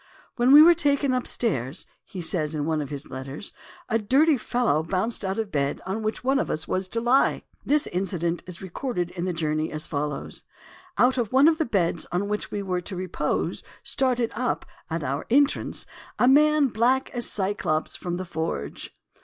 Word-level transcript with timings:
"When 0.35 0.51
we 0.51 0.63
were 0.63 0.73
taken 0.73 1.13
upstairs," 1.13 1.85
says 2.19 2.53
he 2.53 2.57
in 2.57 2.65
one 2.65 2.81
of 2.81 2.89
his 2.89 3.11
letters, 3.11 3.53
"a 3.87 3.99
dirty 3.99 4.35
fellow 4.35 4.81
bounced 4.81 5.23
out 5.23 5.37
of 5.37 5.45
the 5.45 5.51
bed 5.51 5.79
on 5.85 6.01
which 6.01 6.23
one 6.23 6.39
of 6.39 6.49
us 6.49 6.67
was 6.67 6.89
to 6.89 6.99
lie." 6.99 7.43
This 7.67 7.85
incident 7.85 8.41
is 8.47 8.63
recorded 8.63 9.11
in 9.11 9.25
the 9.25 9.31
Journey 9.31 9.71
as 9.71 9.85
follows:" 9.85 10.43
Out 10.97 11.19
of 11.19 11.31
one 11.31 11.47
of 11.47 11.59
the 11.59 11.65
beds 11.65 12.07
on 12.11 12.27
which 12.27 12.49
we 12.49 12.63
were 12.63 12.81
to 12.81 12.95
repose 12.95 13.61
started 13.83 14.31
up, 14.33 14.65
at 14.89 15.03
our 15.03 15.27
entrance, 15.29 15.85
a 16.17 16.27
man 16.27 16.69
black 16.69 17.11
as 17.11 17.29
Cyclops 17.29 17.95
from 17.95 18.17
the 18.17 18.25
forge." 18.25 18.97